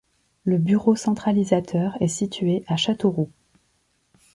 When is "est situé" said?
2.01-2.63